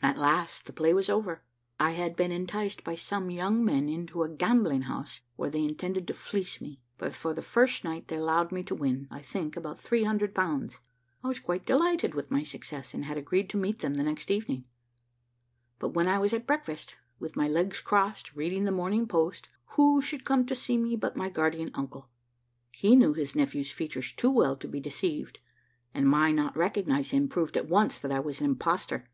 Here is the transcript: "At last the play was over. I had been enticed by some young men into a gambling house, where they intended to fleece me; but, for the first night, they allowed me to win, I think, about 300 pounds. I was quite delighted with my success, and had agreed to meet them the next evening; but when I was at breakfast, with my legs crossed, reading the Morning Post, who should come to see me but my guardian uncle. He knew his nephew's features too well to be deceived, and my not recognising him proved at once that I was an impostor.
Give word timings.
"At 0.00 0.16
last 0.16 0.66
the 0.66 0.72
play 0.72 0.94
was 0.94 1.10
over. 1.10 1.42
I 1.80 1.90
had 1.90 2.14
been 2.14 2.30
enticed 2.30 2.84
by 2.84 2.94
some 2.94 3.32
young 3.32 3.64
men 3.64 3.88
into 3.88 4.22
a 4.22 4.28
gambling 4.28 4.82
house, 4.82 5.22
where 5.34 5.50
they 5.50 5.64
intended 5.64 6.06
to 6.06 6.14
fleece 6.14 6.60
me; 6.60 6.80
but, 6.98 7.12
for 7.12 7.34
the 7.34 7.42
first 7.42 7.82
night, 7.82 8.06
they 8.06 8.14
allowed 8.14 8.52
me 8.52 8.62
to 8.62 8.76
win, 8.76 9.08
I 9.10 9.20
think, 9.22 9.56
about 9.56 9.80
300 9.80 10.36
pounds. 10.36 10.78
I 11.24 11.26
was 11.26 11.40
quite 11.40 11.66
delighted 11.66 12.14
with 12.14 12.30
my 12.30 12.44
success, 12.44 12.94
and 12.94 13.06
had 13.06 13.18
agreed 13.18 13.50
to 13.50 13.56
meet 13.56 13.80
them 13.80 13.94
the 13.94 14.04
next 14.04 14.30
evening; 14.30 14.66
but 15.80 15.94
when 15.94 16.06
I 16.06 16.20
was 16.20 16.32
at 16.32 16.46
breakfast, 16.46 16.94
with 17.18 17.34
my 17.34 17.48
legs 17.48 17.80
crossed, 17.80 18.36
reading 18.36 18.62
the 18.62 18.70
Morning 18.70 19.08
Post, 19.08 19.48
who 19.70 20.00
should 20.00 20.24
come 20.24 20.46
to 20.46 20.54
see 20.54 20.78
me 20.78 20.94
but 20.94 21.16
my 21.16 21.28
guardian 21.28 21.72
uncle. 21.74 22.08
He 22.70 22.94
knew 22.94 23.14
his 23.14 23.34
nephew's 23.34 23.72
features 23.72 24.12
too 24.12 24.30
well 24.30 24.54
to 24.58 24.68
be 24.68 24.78
deceived, 24.78 25.40
and 25.92 26.08
my 26.08 26.30
not 26.30 26.56
recognising 26.56 27.16
him 27.22 27.28
proved 27.28 27.56
at 27.56 27.66
once 27.66 27.98
that 27.98 28.12
I 28.12 28.20
was 28.20 28.38
an 28.38 28.46
impostor. 28.46 29.08